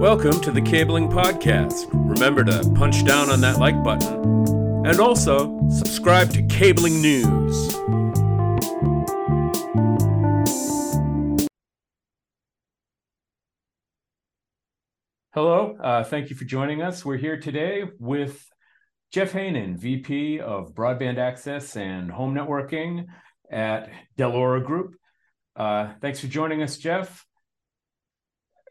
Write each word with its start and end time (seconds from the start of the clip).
Welcome 0.00 0.40
to 0.40 0.50
the 0.50 0.62
Cabling 0.62 1.10
Podcast. 1.10 1.86
Remember 1.92 2.42
to 2.42 2.72
punch 2.74 3.04
down 3.04 3.28
on 3.28 3.42
that 3.42 3.58
like 3.58 3.84
button. 3.84 4.86
And 4.86 4.98
also, 4.98 5.60
subscribe 5.68 6.30
to 6.30 6.42
Cabling 6.46 7.02
News. 7.02 7.74
Hello, 15.34 15.76
uh, 15.78 16.04
thank 16.04 16.30
you 16.30 16.36
for 16.36 16.46
joining 16.46 16.80
us. 16.80 17.04
We're 17.04 17.18
here 17.18 17.38
today 17.38 17.82
with 17.98 18.48
Jeff 19.12 19.34
Heynen, 19.34 19.76
VP 19.76 20.40
of 20.40 20.72
Broadband 20.72 21.18
Access 21.18 21.76
and 21.76 22.10
Home 22.10 22.34
Networking 22.34 23.04
at 23.52 23.90
Dell'Oro 24.16 24.64
Group. 24.64 24.94
Uh, 25.54 25.92
thanks 26.00 26.20
for 26.20 26.26
joining 26.26 26.62
us, 26.62 26.78
Jeff. 26.78 27.26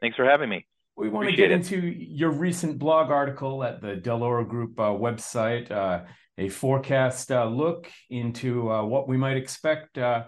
Thanks 0.02 0.16
for 0.16 0.26
having 0.26 0.50
me. 0.50 0.66
We 1.00 1.08
want 1.08 1.30
to 1.30 1.36
get 1.38 1.50
into 1.50 1.80
your 1.80 2.30
recent 2.30 2.78
blog 2.78 3.10
article 3.10 3.64
at 3.64 3.80
the 3.80 3.96
Dell'Oro 3.96 4.46
Group 4.46 4.78
uh, 4.78 4.90
website, 4.90 5.72
uh, 5.72 6.02
a 6.38 6.50
forecast 6.50 7.32
uh, 7.32 7.46
look 7.46 7.90
into 8.10 8.70
uh, 8.70 8.84
what 8.84 9.08
we 9.08 9.16
might 9.16 9.38
expect 9.38 9.98
uh, 9.98 10.26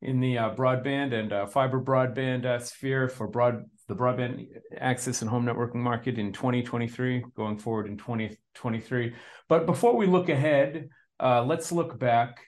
in 0.00 0.20
the 0.20 0.36
broadband 0.36 1.12
and 1.12 1.50
fiber 1.50 1.82
broadband 1.82 2.62
sphere 2.62 3.08
for 3.08 3.26
broad 3.26 3.64
the 3.88 3.96
broadband 3.96 4.46
access 4.78 5.22
and 5.22 5.28
home 5.28 5.44
networking 5.44 5.82
market 5.82 6.18
in 6.18 6.32
2023, 6.32 7.24
going 7.36 7.58
forward 7.58 7.88
in 7.88 7.96
2023. 7.96 9.14
But 9.48 9.66
before 9.66 9.96
we 9.96 10.06
look 10.06 10.28
ahead, 10.28 10.88
uh, 11.18 11.42
let's 11.42 11.72
look 11.72 11.98
back. 11.98 12.38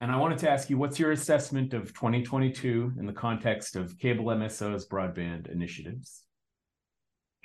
And 0.00 0.10
I 0.10 0.16
wanted 0.16 0.38
to 0.38 0.50
ask 0.50 0.68
you, 0.68 0.78
what's 0.78 0.98
your 0.98 1.12
assessment 1.12 1.74
of 1.74 1.94
2022 1.94 2.94
in 2.98 3.06
the 3.06 3.12
context 3.12 3.76
of 3.76 3.96
cable 4.00 4.24
MSO's 4.26 4.88
broadband 4.88 5.48
initiatives? 5.48 6.23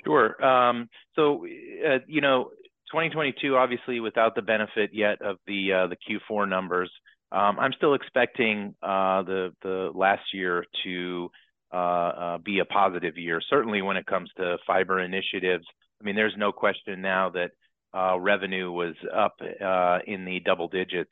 Sure. 0.06 0.44
Um, 0.44 0.90
so, 1.16 1.46
uh, 1.46 2.00
you 2.08 2.22
know, 2.22 2.52
2022, 2.92 3.56
obviously, 3.56 4.00
without 4.00 4.36
the 4.36 4.42
benefit 4.42 4.92
yet 4.94 5.22
of 5.22 5.38
the 5.46 5.74
uh, 5.74 5.88
the 5.88 5.96
Q4 5.96 6.50
numbers, 6.50 6.92
um, 7.32 7.60
I'm 7.60 7.74
still 7.74 7.94
expecting 7.94 8.76
uh, 8.82 9.24
the 9.24 9.54
the 9.62 9.92
last 9.94 10.34
year 10.34 10.66
to 10.84 11.30
uh, 11.72 11.76
uh, 11.78 12.38
be 12.40 12.60
a 12.60 12.66
positive 12.66 13.18
year. 13.18 13.42
Certainly 13.48 13.84
when 13.84 13.98
it 13.98 14.06
comes 14.06 14.30
to 14.38 14.58
fiber 14.66 15.00
initiatives. 15.00 15.66
I 16.02 16.06
mean, 16.06 16.16
there's 16.16 16.36
no 16.38 16.52
question 16.52 17.02
now 17.02 17.30
that 17.32 17.52
uh, 17.94 18.18
revenue 18.18 18.72
was 18.72 18.96
up 19.14 19.36
in 19.42 20.26
the 20.26 20.40
double 20.40 20.70
digits 20.70 21.12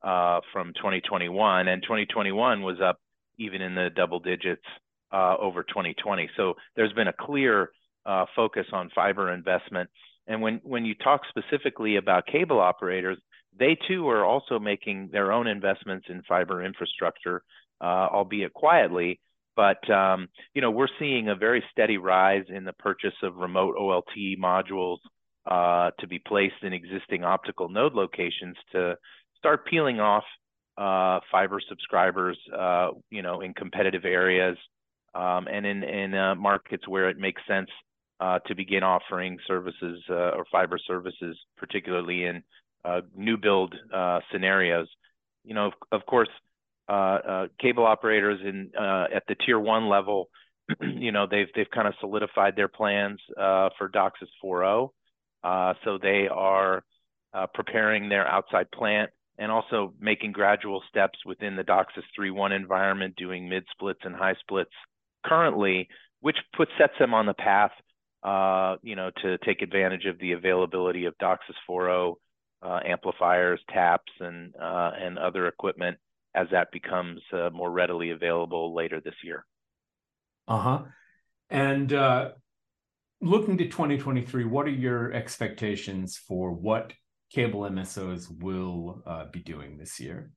from 0.00 0.72
2021, 0.74 1.68
and 1.68 1.82
2021 1.82 2.62
was 2.62 2.78
up 2.82 2.98
even 3.38 3.60
in 3.60 3.74
the 3.74 3.90
double 3.94 4.20
digits 4.20 4.64
over 5.12 5.62
2020. 5.62 6.30
So 6.36 6.54
there's 6.74 6.94
been 6.94 7.08
a 7.08 7.12
clear 7.12 7.70
focus 8.34 8.66
on 8.72 8.90
fiber 8.94 9.32
investment. 9.32 9.88
And 10.26 10.40
when 10.40 10.60
when 10.62 10.84
you 10.84 10.94
talk 10.94 11.22
specifically 11.28 11.96
about 11.96 12.26
cable 12.26 12.60
operators, 12.60 13.18
they 13.58 13.76
too 13.88 14.08
are 14.08 14.24
also 14.24 14.58
making 14.58 15.10
their 15.12 15.32
own 15.32 15.46
investments 15.46 16.06
in 16.08 16.22
fiber 16.22 16.64
infrastructure, 16.64 17.42
albeit 17.82 18.52
quietly. 18.52 19.20
But 19.56 19.88
um, 19.90 20.28
you 20.54 20.62
know, 20.62 20.70
we're 20.70 20.88
seeing 20.98 21.28
a 21.28 21.34
very 21.34 21.62
steady 21.72 21.98
rise 21.98 22.44
in 22.48 22.64
the 22.64 22.72
purchase 22.74 23.14
of 23.22 23.36
remote 23.36 23.76
OLT 23.76 24.38
modules 24.38 24.98
uh, 25.46 25.90
to 25.98 26.06
be 26.06 26.18
placed 26.18 26.62
in 26.62 26.72
existing 26.72 27.24
optical 27.24 27.68
node 27.68 27.94
locations 27.94 28.56
to 28.72 28.96
start 29.36 29.66
peeling 29.66 30.00
off 30.00 30.24
uh, 30.78 31.20
fiber 31.30 31.60
subscribers, 31.68 32.38
uh, 32.56 32.90
you 33.10 33.22
know, 33.22 33.40
in 33.40 33.52
competitive 33.52 34.04
areas 34.04 34.56
um, 35.14 35.46
and 35.48 35.66
in 35.66 35.82
in 35.82 36.14
uh, 36.14 36.34
markets 36.34 36.88
where 36.88 37.10
it 37.10 37.18
makes 37.18 37.42
sense 37.46 37.68
uh, 37.68 37.91
to 38.46 38.54
begin 38.54 38.82
offering 38.82 39.38
services 39.46 40.02
uh, 40.10 40.36
or 40.36 40.44
fiber 40.50 40.78
services, 40.78 41.36
particularly 41.56 42.24
in 42.24 42.42
new 43.16 43.36
build 43.36 43.74
scenarios. 44.30 44.88
You 45.44 45.54
know, 45.54 45.66
of, 45.66 45.72
of 45.90 46.06
course 46.06 46.28
uh, 46.88 46.92
uh, 46.92 47.46
cable 47.60 47.86
operators 47.86 48.40
in 48.44 48.70
uh, 48.78 49.06
at 49.14 49.22
the 49.28 49.36
tier 49.46 49.58
one 49.58 49.88
level, 49.88 50.28
you 50.80 51.12
know, 51.12 51.26
they've 51.30 51.46
they've 51.54 51.70
kind 51.72 51.86
of 51.86 51.94
solidified 52.00 52.56
their 52.56 52.68
plans 52.68 53.20
for 53.36 53.88
DOCSIS 53.88 54.28
4.0. 54.44 55.74
so 55.84 55.98
they 56.02 56.28
are 56.28 56.82
preparing 57.54 58.08
their 58.08 58.26
outside 58.26 58.70
plant 58.72 59.10
and 59.38 59.50
also 59.50 59.94
making 60.00 60.32
gradual 60.32 60.82
steps 60.88 61.18
within 61.24 61.56
the 61.56 61.64
DOCSIS 61.64 62.04
3.1 62.18 62.54
environment, 62.54 63.14
doing 63.16 63.48
mid 63.48 63.64
splits 63.70 64.00
and 64.04 64.14
high 64.14 64.34
splits 64.40 64.72
currently, 65.24 65.88
which 66.20 66.36
puts 66.54 66.72
sets 66.78 66.92
them 66.98 67.14
on 67.14 67.26
the 67.26 67.34
path, 67.34 67.72
uh, 68.22 68.76
you 68.82 68.96
know, 68.96 69.10
to 69.22 69.38
take 69.38 69.62
advantage 69.62 70.06
of 70.06 70.18
the 70.18 70.32
availability 70.32 71.06
of 71.06 71.14
DOCSIS 71.18 71.56
4.0 71.68 72.14
uh, 72.62 72.80
amplifiers, 72.86 73.60
taps, 73.72 74.12
and 74.20 74.54
uh, 74.56 74.92
and 74.96 75.18
other 75.18 75.46
equipment 75.48 75.98
as 76.34 76.46
that 76.52 76.70
becomes 76.72 77.20
uh, 77.32 77.50
more 77.50 77.70
readily 77.70 78.10
available 78.10 78.74
later 78.74 79.00
this 79.00 79.14
year. 79.24 79.44
Uh 80.48 80.58
huh. 80.58 80.82
And 81.50 81.92
uh, 81.92 82.30
looking 83.20 83.58
to 83.58 83.64
2023, 83.64 84.44
what 84.44 84.66
are 84.66 84.70
your 84.70 85.12
expectations 85.12 86.16
for 86.16 86.52
what 86.52 86.92
cable 87.30 87.62
MSOs 87.62 88.26
will 88.42 89.02
uh, 89.06 89.26
be 89.26 89.40
doing 89.40 89.76
this 89.76 90.00
year? 90.00 90.30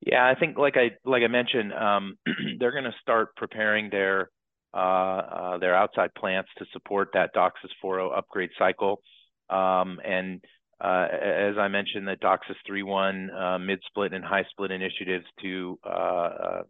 Yeah, 0.00 0.26
I 0.26 0.38
think 0.38 0.58
like 0.58 0.76
I 0.76 0.90
like 1.04 1.22
I 1.22 1.28
mentioned, 1.28 1.72
um, 1.72 2.18
they're 2.58 2.72
going 2.72 2.84
to 2.84 2.94
start 3.00 3.34
preparing 3.36 3.90
their 3.90 4.30
uh, 4.74 4.76
uh, 4.76 5.58
their 5.58 5.76
outside 5.76 6.12
plants 6.14 6.50
to 6.58 6.64
support 6.72 7.10
that 7.14 7.32
DOCSIS 7.32 7.70
4.0 7.82 8.16
upgrade 8.18 8.50
cycle. 8.58 9.00
Um, 9.48 10.00
and 10.04 10.40
uh, 10.80 11.06
as 11.12 11.56
I 11.56 11.68
mentioned, 11.68 12.08
the 12.08 12.16
DOCSIS 12.16 12.56
3.1 12.68 13.32
uh, 13.32 13.58
mid-split 13.60 14.12
and 14.12 14.24
high-split 14.24 14.72
initiatives 14.72 15.26
to 15.42 15.78
uh, 15.88 16.62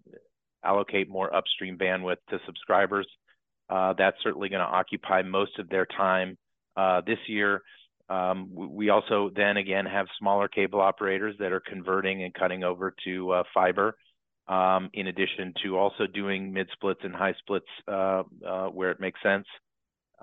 allocate 0.62 1.08
more 1.08 1.34
upstream 1.34 1.78
bandwidth 1.78 2.18
to 2.28 2.38
subscribers. 2.44 3.06
That's 3.70 4.16
certainly 4.22 4.50
going 4.50 4.60
to 4.60 4.66
occupy 4.66 5.22
most 5.22 5.58
of 5.58 5.70
their 5.70 5.86
time 5.86 6.36
this 7.06 7.18
year. 7.26 7.62
Um, 8.10 8.50
we 8.52 8.90
also 8.90 9.30
then 9.34 9.56
again 9.56 9.86
have 9.86 10.08
smaller 10.18 10.46
cable 10.46 10.82
operators 10.82 11.36
that 11.38 11.52
are 11.52 11.62
converting 11.66 12.22
and 12.22 12.34
cutting 12.34 12.64
over 12.64 12.94
to 13.04 13.42
fiber, 13.54 13.96
um, 14.48 14.90
in 14.92 15.06
addition 15.06 15.54
to 15.62 15.78
also 15.78 16.06
doing 16.06 16.52
mid-splits 16.52 17.00
and 17.02 17.14
high 17.14 17.34
splits 17.40 17.66
where 17.86 18.90
it 18.90 19.00
makes 19.00 19.20
sense. 19.22 19.46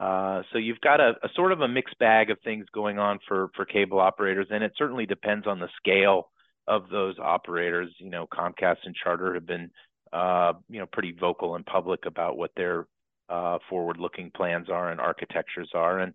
Uh, 0.01 0.41
so 0.51 0.57
you've 0.57 0.81
got 0.81 0.99
a, 0.99 1.13
a, 1.21 1.29
sort 1.35 1.51
of 1.51 1.61
a 1.61 1.67
mixed 1.67 1.97
bag 1.99 2.31
of 2.31 2.39
things 2.43 2.65
going 2.73 2.97
on 2.97 3.19
for 3.27 3.49
for 3.55 3.65
cable 3.65 3.99
operators, 3.99 4.47
and 4.49 4.63
it 4.63 4.71
certainly 4.75 5.05
depends 5.05 5.45
on 5.45 5.59
the 5.59 5.67
scale 5.77 6.29
of 6.67 6.89
those 6.89 7.19
operators. 7.19 7.93
You 7.99 8.09
know, 8.09 8.25
Comcast 8.25 8.77
and 8.85 8.95
Charter 8.95 9.33
have 9.35 9.45
been 9.45 9.69
uh, 10.13 10.53
you 10.69 10.79
know 10.79 10.87
pretty 10.91 11.11
vocal 11.11 11.55
and 11.55 11.65
public 11.65 12.05
about 12.05 12.37
what 12.37 12.51
their 12.55 12.87
uh, 13.29 13.59
forward-looking 13.69 14.31
plans 14.35 14.69
are 14.69 14.91
and 14.91 14.99
architectures 14.99 15.69
are, 15.75 15.99
and 15.99 16.13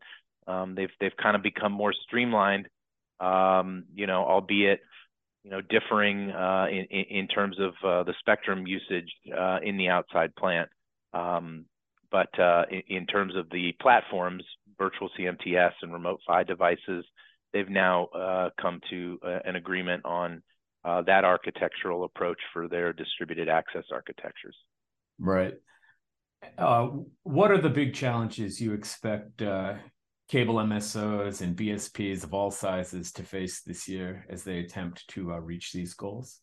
um, 0.48 0.74
they've 0.74 0.90
they've 0.98 1.16
kind 1.22 1.36
of 1.36 1.42
become 1.42 1.72
more 1.72 1.92
streamlined. 1.92 2.68
Um, 3.20 3.84
you 3.94 4.06
know, 4.06 4.24
albeit 4.24 4.80
you 5.46 5.52
know 5.52 5.60
differing 5.60 6.32
uh, 6.32 6.66
in 6.68 6.84
in 6.90 7.28
terms 7.28 7.56
of 7.60 7.72
uh, 7.84 8.02
the 8.02 8.14
spectrum 8.18 8.66
usage 8.66 9.08
in 9.62 9.76
the 9.76 9.88
outside 9.88 10.34
plant. 10.34 10.68
Um, 11.12 11.66
but 12.10 12.36
uh, 12.38 12.64
in, 12.70 12.82
in, 12.88 13.06
terms 13.06 13.36
of 13.36 13.48
the 13.50 13.72
platforms, 13.80 14.42
virtual 14.76 15.08
CMTS 15.18 15.72
and 15.82 15.92
remote 15.92 16.20
PHY 16.26 16.42
devices, 16.44 17.04
they've 17.52 17.68
now 17.68 18.06
uh, 18.06 18.50
come 18.60 18.80
to 18.90 19.18
uh, 19.24 19.38
an 19.44 19.54
agreement 19.54 20.04
on 20.04 20.42
uh, 20.84 21.02
that 21.02 21.24
architectural 21.24 22.04
approach 22.04 22.38
for 22.52 22.68
their 22.68 22.92
distributed 22.92 23.48
access 23.48 23.84
architectures. 23.92 24.56
Right. 25.18 25.54
Uh, 26.58 26.88
what 27.22 27.50
are 27.50 27.60
the 27.60 27.70
big 27.70 27.94
challenges 27.94 28.60
you 28.60 28.72
expect 28.72 29.42
uh, 29.42 29.74
cable 30.28 30.56
MSOs 30.56 31.40
and 31.40 31.56
BSPs 31.56 32.24
of 32.24 32.34
all 32.34 32.50
sizes 32.50 33.12
to 33.12 33.22
face 33.22 33.60
this 33.60 33.88
year 33.88 34.26
as 34.28 34.42
they 34.42 34.58
attempt 34.58 35.06
to 35.08 35.32
reach 35.40 35.72
these 35.72 35.94
goals? 35.94 36.40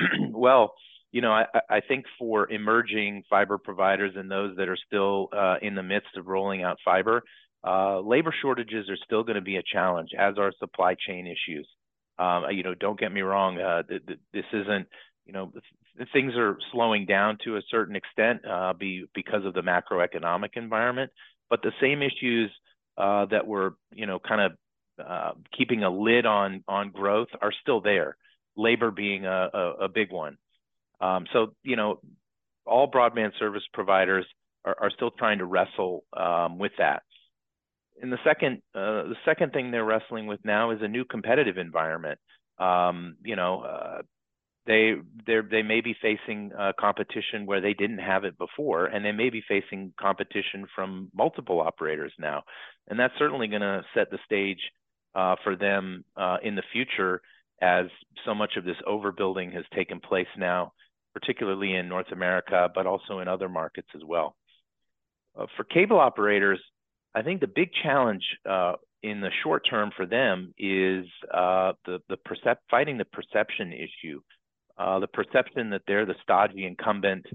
well, 0.30 0.74
you 1.12 1.20
know, 1.20 1.30
I, 1.30 1.46
I 1.70 1.80
think 1.80 2.06
for 2.18 2.50
emerging 2.50 3.22
fiber 3.30 3.56
providers 3.56 4.14
and 4.16 4.28
those 4.28 4.56
that 4.56 4.68
are 4.68 4.76
still 4.86 5.28
uh, 5.32 5.56
in 5.62 5.76
the 5.76 5.82
midst 5.82 6.16
of 6.16 6.26
rolling 6.26 6.64
out 6.64 6.78
fiber, 6.84 7.22
uh, 7.64 8.00
labor 8.00 8.34
shortages 8.42 8.90
are 8.90 8.98
still 9.04 9.22
going 9.22 9.36
to 9.36 9.40
be 9.40 9.56
a 9.56 9.62
challenge, 9.62 10.10
as 10.18 10.34
are 10.38 10.52
supply 10.58 10.96
chain 11.06 11.26
issues. 11.26 11.68
Um, 12.18 12.44
you 12.50 12.64
know, 12.64 12.74
don't 12.74 12.98
get 12.98 13.12
me 13.12 13.20
wrong. 13.20 13.60
Uh, 13.60 13.84
th- 13.84 14.04
th- 14.06 14.18
this 14.32 14.44
isn't, 14.52 14.88
you 15.24 15.32
know, 15.32 15.52
th- 15.96 16.08
things 16.12 16.32
are 16.36 16.58
slowing 16.72 17.06
down 17.06 17.38
to 17.44 17.56
a 17.56 17.62
certain 17.70 17.94
extent 17.94 18.40
uh, 18.44 18.72
be, 18.72 19.04
because 19.14 19.44
of 19.44 19.54
the 19.54 19.62
macroeconomic 19.62 20.56
environment. 20.56 21.12
But 21.48 21.62
the 21.62 21.72
same 21.80 22.02
issues 22.02 22.50
uh, 22.96 23.26
that 23.26 23.46
were, 23.46 23.74
you 23.92 24.06
know, 24.06 24.18
kind 24.18 24.40
of 24.40 24.52
uh, 25.04 25.32
keeping 25.56 25.82
a 25.82 25.90
lid 25.90 26.26
on 26.26 26.62
on 26.68 26.90
growth 26.90 27.28
are 27.40 27.52
still 27.62 27.80
there. 27.80 28.16
Labor 28.56 28.90
being 28.90 29.26
a, 29.26 29.50
a, 29.52 29.70
a 29.84 29.88
big 29.88 30.12
one. 30.12 30.36
Um, 31.00 31.26
so, 31.32 31.54
you 31.62 31.76
know, 31.76 32.00
all 32.64 32.90
broadband 32.90 33.32
service 33.38 33.64
providers 33.72 34.24
are, 34.64 34.76
are 34.80 34.90
still 34.90 35.10
trying 35.10 35.38
to 35.38 35.44
wrestle 35.44 36.04
um, 36.16 36.58
with 36.58 36.72
that. 36.78 37.02
And 38.00 38.12
the 38.12 38.18
second, 38.24 38.62
uh, 38.74 39.04
the 39.04 39.16
second 39.24 39.52
thing 39.52 39.70
they're 39.70 39.84
wrestling 39.84 40.26
with 40.26 40.44
now 40.44 40.70
is 40.70 40.82
a 40.82 40.88
new 40.88 41.04
competitive 41.04 41.58
environment. 41.58 42.18
Um, 42.58 43.16
you 43.24 43.36
know, 43.36 43.62
uh, 43.62 44.02
they 44.66 44.94
they 45.26 45.62
may 45.62 45.80
be 45.80 45.94
facing 46.00 46.52
uh, 46.58 46.72
competition 46.78 47.46
where 47.46 47.60
they 47.60 47.74
didn't 47.74 47.98
have 47.98 48.24
it 48.24 48.38
before, 48.38 48.86
and 48.86 49.04
they 49.04 49.12
may 49.12 49.30
be 49.30 49.42
facing 49.46 49.92
competition 50.00 50.66
from 50.74 51.10
multiple 51.14 51.60
operators 51.60 52.12
now, 52.18 52.42
and 52.88 52.98
that's 52.98 53.14
certainly 53.18 53.46
going 53.46 53.62
to 53.62 53.82
set 53.94 54.10
the 54.10 54.18
stage 54.24 54.60
uh, 55.14 55.36
for 55.44 55.56
them 55.56 56.04
uh, 56.16 56.38
in 56.42 56.54
the 56.54 56.62
future 56.72 57.20
as 57.60 57.86
so 58.24 58.34
much 58.34 58.56
of 58.56 58.64
this 58.64 58.76
overbuilding 58.86 59.52
has 59.54 59.64
taken 59.74 60.00
place 60.00 60.26
now, 60.36 60.72
particularly 61.12 61.74
in 61.74 61.88
North 61.88 62.10
America, 62.12 62.68
but 62.74 62.86
also 62.86 63.20
in 63.20 63.28
other 63.28 63.48
markets 63.48 63.88
as 63.94 64.02
well. 64.04 64.34
Uh, 65.38 65.46
for 65.56 65.64
cable 65.64 66.00
operators, 66.00 66.60
I 67.14 67.22
think 67.22 67.40
the 67.40 67.46
big 67.46 67.70
challenge 67.82 68.24
uh, 68.48 68.74
in 69.02 69.20
the 69.20 69.30
short 69.42 69.66
term 69.68 69.90
for 69.96 70.06
them 70.06 70.52
is 70.58 71.06
uh, 71.32 71.72
the 71.86 72.00
the 72.08 72.16
percep- 72.16 72.56
fighting 72.70 72.98
the 72.98 73.04
perception 73.04 73.72
issue, 73.72 74.20
uh, 74.78 74.98
the 74.98 75.06
perception 75.06 75.70
that 75.70 75.82
they're 75.86 76.06
the 76.06 76.14
stodgy 76.22 76.66
incumbent, 76.66 77.26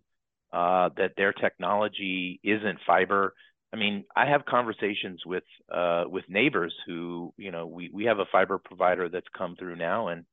uh, 0.51 0.89
that 0.97 1.13
their 1.17 1.33
technology 1.33 2.39
isn't 2.43 2.79
fiber. 2.85 3.33
I 3.71 3.77
mean, 3.77 4.05
I 4.15 4.25
have 4.25 4.45
conversations 4.45 5.21
with 5.25 5.43
uh, 5.73 6.05
with 6.07 6.25
neighbors 6.27 6.73
who, 6.85 7.33
you 7.37 7.51
know, 7.51 7.67
we 7.67 7.89
we 7.93 8.05
have 8.05 8.19
a 8.19 8.25
fiber 8.31 8.57
provider 8.57 9.09
that's 9.09 9.27
come 9.37 9.55
through 9.57 9.75
now, 9.75 10.07
and 10.07 10.25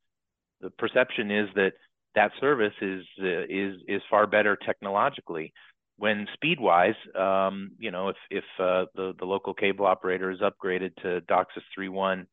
the 0.60 0.70
perception 0.70 1.30
is 1.30 1.48
that 1.54 1.72
that 2.14 2.32
service 2.40 2.74
is 2.80 3.04
is 3.18 3.76
is 3.86 4.02
far 4.10 4.26
better 4.26 4.56
technologically 4.56 5.52
when 5.98 6.26
speed 6.34 6.60
wise, 6.60 6.94
um, 7.18 7.72
you 7.78 7.90
know, 7.90 8.08
if 8.10 8.16
if 8.30 8.44
uh, 8.58 8.84
the 8.94 9.14
the 9.18 9.24
local 9.24 9.54
cable 9.54 9.86
operator 9.86 10.30
is 10.30 10.40
upgraded 10.40 10.94
to 10.96 11.20
DOCSIS 11.22 11.62
3.1, 11.78 12.26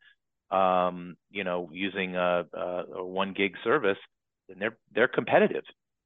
um, 0.56 1.16
you 1.31 1.44
know, 1.44 1.70
using 1.72 2.16
a, 2.16 2.46
a, 2.54 3.04
one 3.04 3.34
gig 3.34 3.56
service, 3.64 3.98
then 4.48 4.57
they're 4.60 4.78
they're 4.94 5.07
competitive. 5.07 5.63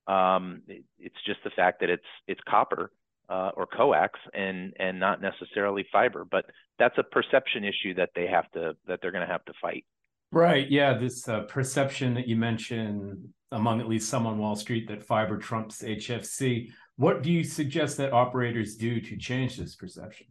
Um, 0.08 0.62
it, 0.68 0.84
it's 1.00 1.16
just 1.26 1.40
the 1.44 1.50
fact 1.52 1.80
that 1.82 1.90
it's 1.90 2.06
it's 2.28 2.42
copper 2.48 2.92
uh, 3.30 3.52
or 3.56 3.66
coax 3.66 4.20
and 4.34 4.74
and 4.80 5.00
not 5.00 5.22
necessarily 5.22 5.86
fiber, 5.92 6.26
but 6.26 6.46
that's 6.80 6.98
a 6.98 7.04
perception 7.04 7.64
issue 7.64 7.94
that 7.96 8.10
they 8.16 8.28
have 8.28 8.50
to 8.52 8.76
that 8.88 9.00
they're 9.02 9.12
going 9.12 9.26
to 9.26 9.32
have 9.32 9.46
to 9.46 9.54
fight. 9.62 9.86
Right. 10.32 10.70
Yeah. 10.70 10.98
This 10.98 11.28
uh, 11.28 11.42
perception 11.42 12.14
that 12.16 12.28
you 12.28 12.36
mentioned 12.36 13.30
among 13.52 13.80
at 13.80 13.88
least 13.88 14.10
some 14.10 14.28
on 14.28 14.38
Wall 14.38 14.56
Street 14.56 14.88
that 14.90 15.04
fiber 15.04 15.38
trumps 15.38 15.82
HFC. 15.82 16.70
What 16.98 17.22
do 17.22 17.32
you 17.32 17.44
suggest 17.44 17.98
that 17.98 18.12
operators 18.12 18.76
do 18.76 19.00
to 19.00 19.18
change 19.18 19.58
this 19.58 19.76
perception? 19.76 20.28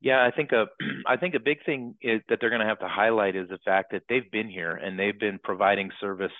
Yeah, 0.00 0.24
I 0.24 0.30
think 0.30 0.52
a 0.52 0.66
I 1.06 1.16
think 1.16 1.34
a 1.34 1.40
big 1.40 1.64
thing 1.64 1.94
is 2.02 2.20
that 2.28 2.38
they're 2.40 2.50
going 2.50 2.62
to 2.62 2.68
have 2.68 2.80
to 2.80 2.88
highlight 2.88 3.36
is 3.36 3.48
the 3.48 3.58
fact 3.64 3.92
that 3.92 4.02
they've 4.08 4.30
been 4.30 4.48
here 4.48 4.72
and 4.72 4.98
they've 4.98 5.18
been 5.18 5.38
providing 5.42 5.90
service, 6.00 6.32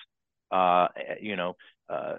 uh, 0.51 0.87
you 1.21 1.35
know, 1.35 1.55
uh, 1.89 2.15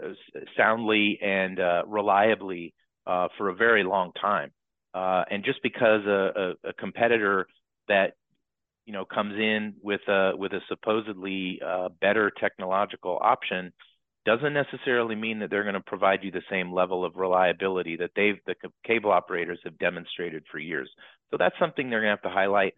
soundly 0.56 1.18
and 1.22 1.58
uh, 1.58 1.82
reliably 1.86 2.74
uh, 3.06 3.28
for 3.36 3.48
a 3.48 3.54
very 3.54 3.84
long 3.84 4.12
time. 4.20 4.50
Uh, 4.94 5.24
and 5.30 5.44
just 5.44 5.62
because 5.62 6.04
a, 6.06 6.54
a, 6.64 6.68
a, 6.70 6.72
competitor 6.72 7.46
that 7.86 8.14
you 8.86 8.92
know 8.92 9.04
comes 9.04 9.34
in 9.34 9.74
with 9.82 10.00
a 10.08 10.32
with 10.36 10.52
a 10.52 10.60
supposedly 10.68 11.60
uh, 11.64 11.88
better 12.00 12.32
technological 12.40 13.18
option 13.20 13.72
doesn't 14.24 14.54
necessarily 14.54 15.14
mean 15.14 15.38
that 15.38 15.50
they're 15.50 15.64
going 15.64 15.74
to 15.74 15.80
provide 15.80 16.20
you 16.24 16.30
the 16.30 16.42
same 16.50 16.72
level 16.72 17.04
of 17.04 17.16
reliability 17.16 17.96
that 17.96 18.10
they've 18.16 18.38
the 18.46 18.54
cable 18.84 19.12
operators 19.12 19.58
have 19.64 19.78
demonstrated 19.78 20.44
for 20.50 20.58
years. 20.58 20.90
So 21.30 21.36
that's 21.38 21.54
something 21.58 21.90
they're 21.90 22.00
going 22.00 22.16
to 22.16 22.22
have 22.22 22.32
to 22.32 22.36
highlight. 22.36 22.74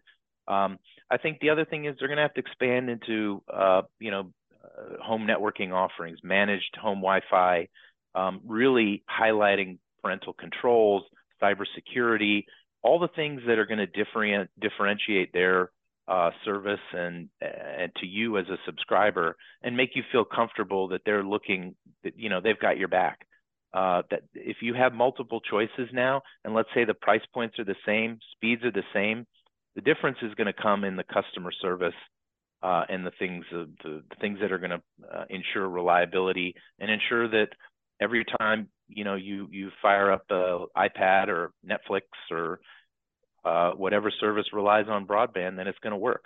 Um, 0.47 0.77
I 1.09 1.17
think 1.17 1.39
the 1.39 1.51
other 1.51 1.65
thing 1.65 1.85
is 1.85 1.95
they're 1.99 2.07
going 2.07 2.17
to 2.17 2.23
have 2.23 2.33
to 2.33 2.41
expand 2.41 2.89
into 2.89 3.41
uh, 3.51 3.83
you 3.99 4.11
know 4.11 4.31
home 5.01 5.27
networking 5.27 5.71
offerings, 5.71 6.19
managed 6.23 6.75
home 6.81 6.99
Wi-Fi, 6.99 7.67
um, 8.15 8.41
really 8.45 9.03
highlighting 9.09 9.77
parental 10.01 10.33
controls, 10.33 11.03
cybersecurity, 11.41 12.45
all 12.81 12.99
the 12.99 13.09
things 13.09 13.41
that 13.47 13.59
are 13.59 13.65
going 13.65 13.79
to 13.79 13.87
differentiate 13.87 14.47
differentiate 14.59 15.33
their 15.33 15.71
uh, 16.07 16.31
service 16.43 16.79
and 16.93 17.29
and 17.41 17.93
to 17.97 18.05
you 18.05 18.37
as 18.37 18.45
a 18.47 18.57
subscriber 18.65 19.35
and 19.61 19.77
make 19.77 19.95
you 19.95 20.03
feel 20.11 20.25
comfortable 20.25 20.87
that 20.87 21.01
they're 21.05 21.23
looking 21.23 21.75
that 22.03 22.17
you 22.17 22.29
know 22.29 22.41
they've 22.41 22.59
got 22.59 22.77
your 22.77 22.87
back. 22.87 23.25
Uh, 23.71 24.01
that 24.09 24.23
if 24.33 24.57
you 24.61 24.73
have 24.73 24.93
multiple 24.93 25.39
choices 25.41 25.87
now 25.93 26.23
and 26.43 26.55
let's 26.55 26.69
say 26.73 26.85
the 26.85 26.93
price 26.93 27.21
points 27.31 27.59
are 27.59 27.65
the 27.65 27.75
same 27.85 28.17
speeds 28.31 28.63
are 28.63 28.71
the 28.71 28.81
same 28.95 29.27
the 29.75 29.81
difference 29.81 30.17
is 30.23 30.33
going 30.33 30.47
to 30.47 30.61
come 30.61 30.83
in 30.83 30.95
the 30.95 31.03
customer 31.03 31.51
service 31.61 31.93
uh, 32.61 32.83
and 32.89 33.05
the 33.05 33.11
things 33.19 33.45
the, 33.51 33.69
the 33.83 34.03
things 34.21 34.39
that 34.41 34.51
are 34.51 34.59
going 34.59 34.71
to 34.71 34.81
uh, 35.13 35.25
ensure 35.29 35.67
reliability 35.67 36.55
and 36.79 36.91
ensure 36.91 37.27
that 37.27 37.49
every 38.01 38.25
time 38.39 38.67
you 38.87 39.03
know 39.03 39.15
you 39.15 39.47
you 39.51 39.71
fire 39.81 40.11
up 40.11 40.23
a 40.29 40.65
iPad 40.77 41.27
or 41.27 41.51
Netflix 41.65 42.01
or 42.31 42.59
uh, 43.45 43.71
whatever 43.71 44.11
service 44.19 44.47
relies 44.53 44.87
on 44.89 45.07
broadband, 45.07 45.55
then 45.57 45.67
it's 45.67 45.79
going 45.79 45.91
to 45.91 45.97
work. 45.97 46.25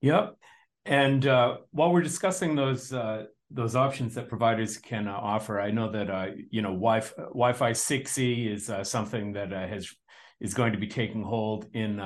Yep. 0.00 0.36
And 0.86 1.26
uh, 1.26 1.58
while 1.72 1.92
we're 1.92 2.02
discussing 2.02 2.54
those 2.54 2.92
uh, 2.92 3.26
those 3.50 3.76
options 3.76 4.14
that 4.14 4.28
providers 4.28 4.78
can 4.78 5.08
uh, 5.08 5.12
offer, 5.12 5.60
I 5.60 5.70
know 5.70 5.90
that 5.92 6.10
uh, 6.10 6.26
you 6.50 6.62
know 6.62 6.70
Wi-Fi, 6.70 7.22
Wi-Fi 7.22 7.72
6E 7.72 8.52
is 8.52 8.70
uh, 8.70 8.82
something 8.82 9.34
that 9.34 9.50
has 9.50 9.92
is 10.40 10.54
going 10.54 10.72
to 10.72 10.78
be 10.78 10.86
taking 10.86 11.22
hold 11.22 11.66
in 11.74 11.98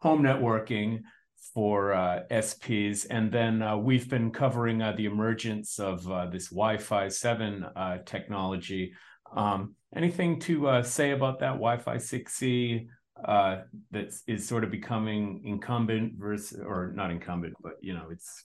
home 0.00 0.22
networking 0.22 1.02
for 1.54 1.92
uh, 1.92 2.20
SPs, 2.30 3.06
and 3.10 3.30
then 3.30 3.82
we've 3.82 4.08
been 4.08 4.30
covering 4.30 4.80
uh, 4.80 4.92
the 4.92 5.06
emergence 5.06 5.78
of 5.78 6.04
this 6.32 6.48
Wi-Fi 6.48 7.08
7 7.08 7.66
technology. 8.06 8.92
Um, 9.34 9.74
anything 9.94 10.40
to 10.40 10.68
uh, 10.68 10.82
say 10.82 11.12
about 11.12 11.40
that 11.40 11.52
Wi-Fi 11.52 11.96
6E 11.96 12.86
uh, 13.24 13.62
that 13.90 14.12
is 14.26 14.46
sort 14.46 14.64
of 14.64 14.70
becoming 14.70 15.42
incumbent 15.44 16.14
versus, 16.16 16.60
or 16.60 16.92
not 16.94 17.10
incumbent, 17.10 17.54
but 17.62 17.74
you 17.80 17.94
know, 17.94 18.08
it's 18.10 18.44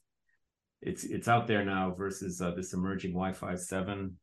it's 0.82 1.04
it's 1.04 1.28
out 1.28 1.48
there 1.48 1.66
now 1.66 1.94
versus 1.98 2.42
uh, 2.42 2.52
this 2.52 2.74
emerging 2.74 3.12
Wi-Fi 3.12 3.56
7. 3.56 4.16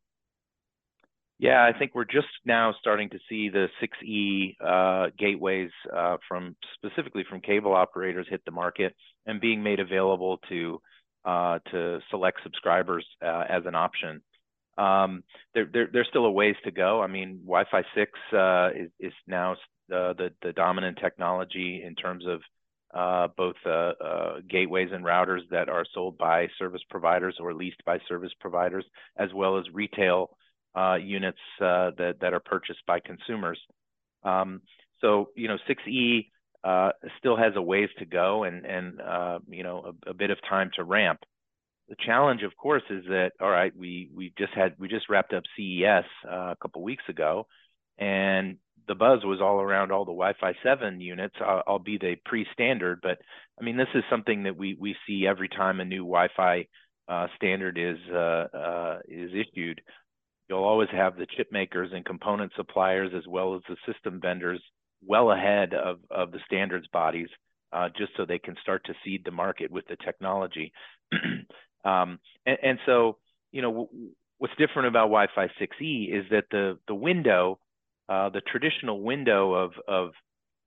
Yeah, 1.37 1.65
I 1.65 1.77
think 1.77 1.93
we're 1.93 2.05
just 2.05 2.27
now 2.45 2.73
starting 2.79 3.09
to 3.09 3.19
see 3.27 3.49
the 3.49 3.67
6E 3.83 4.55
uh, 4.65 5.09
gateways 5.17 5.69
uh, 5.93 6.17
from 6.27 6.55
specifically 6.75 7.25
from 7.29 7.41
cable 7.41 7.73
operators 7.73 8.25
hit 8.29 8.41
the 8.45 8.51
market 8.51 8.95
and 9.25 9.41
being 9.41 9.61
made 9.61 9.79
available 9.81 10.39
to 10.49 10.81
uh, 11.25 11.59
to 11.71 11.99
select 12.11 12.39
subscribers 12.43 13.05
uh, 13.21 13.43
as 13.49 13.63
an 13.65 13.75
option. 13.75 14.21
Um, 14.77 15.23
there, 15.53 15.67
there, 15.71 15.89
there's 15.91 16.07
still 16.09 16.25
a 16.25 16.31
ways 16.31 16.55
to 16.65 16.71
go. 16.71 17.01
I 17.01 17.07
mean, 17.07 17.39
Wi-Fi 17.45 17.81
6 17.95 18.11
uh, 18.31 18.69
is, 18.75 18.91
is 18.99 19.13
now 19.25 19.53
uh, 19.53 20.13
the, 20.13 20.29
the 20.43 20.53
dominant 20.53 20.99
technology 21.01 21.83
in 21.85 21.95
terms 21.95 22.25
of 22.27 22.41
both 23.35 23.55
gateways 24.47 24.89
and 24.93 25.03
routers 25.03 25.41
that 25.49 25.67
are 25.67 25.85
sold 25.93 26.17
by 26.17 26.47
service 26.59 26.81
providers 26.89 27.35
or 27.39 27.53
leased 27.53 27.83
by 27.85 27.97
service 28.07 28.31
providers, 28.39 28.85
as 29.17 29.29
well 29.33 29.57
as 29.57 29.65
retail 29.73 30.29
uh, 30.75 30.95
units 30.95 31.39
that, 31.59 32.17
that 32.21 32.33
are 32.33 32.39
purchased 32.39 32.85
by 32.85 32.99
consumers. 32.99 33.59
Um, 34.23 34.61
so, 35.01 35.29
you 35.35 35.47
know, 35.47 35.57
6E 35.69 36.27
still 37.19 37.37
has 37.37 37.53
a 37.55 37.61
ways 37.61 37.89
to 37.99 38.05
go 38.05 38.43
and, 38.43 38.65
and 38.65 38.99
you 39.49 39.63
know, 39.63 39.93
a, 40.07 40.11
a 40.11 40.13
bit 40.13 40.31
of 40.31 40.37
time 40.49 40.71
to 40.75 40.83
ramp 40.83 41.19
the 41.87 41.95
challenge, 42.05 42.41
of 42.43 42.55
course, 42.57 42.83
is 42.89 43.03
that 43.05 43.31
all 43.39 43.49
right. 43.49 43.75
We 43.75 44.09
we 44.13 44.33
just 44.37 44.53
had 44.53 44.75
we 44.79 44.87
just 44.87 45.09
wrapped 45.09 45.33
up 45.33 45.43
CES 45.55 46.05
uh, 46.27 46.51
a 46.51 46.57
couple 46.59 46.81
weeks 46.81 47.03
ago, 47.09 47.45
and 47.97 48.57
the 48.87 48.95
buzz 48.95 49.23
was 49.23 49.39
all 49.41 49.59
around 49.61 49.91
all 49.91 50.05
the 50.05 50.11
Wi-Fi 50.11 50.53
7 50.63 51.01
units, 51.01 51.35
uh, 51.41 51.61
albeit 51.67 52.01
they 52.01 52.19
pre-standard. 52.23 52.99
But 53.01 53.19
I 53.59 53.63
mean, 53.63 53.77
this 53.77 53.87
is 53.93 54.03
something 54.09 54.43
that 54.43 54.57
we 54.57 54.75
we 54.79 54.95
see 55.07 55.27
every 55.27 55.49
time 55.49 55.79
a 55.79 55.85
new 55.85 56.03
Wi-Fi 56.03 56.67
uh, 57.07 57.27
standard 57.35 57.77
is 57.77 57.97
uh, 58.11 58.47
uh, 58.57 58.99
is 59.07 59.31
issued. 59.33 59.81
You'll 60.49 60.63
always 60.63 60.89
have 60.91 61.17
the 61.17 61.27
chip 61.37 61.51
makers 61.51 61.89
and 61.93 62.05
component 62.05 62.51
suppliers, 62.55 63.11
as 63.15 63.23
well 63.27 63.55
as 63.55 63.61
the 63.67 63.77
system 63.91 64.19
vendors, 64.21 64.61
well 65.05 65.31
ahead 65.31 65.73
of 65.73 65.99
of 66.09 66.31
the 66.31 66.39
standards 66.45 66.87
bodies, 66.87 67.29
uh, 67.73 67.89
just 67.97 68.11
so 68.15 68.25
they 68.25 68.39
can 68.39 68.55
start 68.61 68.85
to 68.85 68.93
seed 69.03 69.23
the 69.25 69.31
market 69.31 69.71
with 69.71 69.85
the 69.87 69.97
technology. 69.97 70.71
Um, 71.85 72.17
and, 72.47 72.57
and, 72.63 72.79
so, 72.87 73.17
you 73.51 73.61
know, 73.61 73.89
what's 74.39 74.55
different 74.57 74.87
about 74.87 75.11
Wi-Fi 75.11 75.47
6E 75.61 76.11
is 76.11 76.25
that 76.31 76.45
the 76.49 76.79
the 76.87 76.95
window, 76.95 77.59
uh, 78.09 78.29
the 78.29 78.41
traditional 78.41 79.01
window 79.01 79.53
of 79.53 79.71
of 79.87 80.11